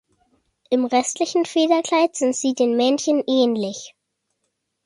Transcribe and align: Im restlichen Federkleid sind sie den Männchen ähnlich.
Im 0.71 0.85
restlichen 0.85 1.45
Federkleid 1.45 2.15
sind 2.15 2.35
sie 2.35 2.55
den 2.55 2.75
Männchen 2.75 3.23
ähnlich. 3.27 3.93